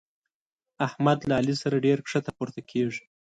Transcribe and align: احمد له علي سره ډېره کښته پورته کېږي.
احمد 0.87 1.19
له 1.27 1.33
علي 1.39 1.55
سره 1.61 1.83
ډېره 1.85 2.01
کښته 2.05 2.31
پورته 2.37 2.61
کېږي. 2.71 3.03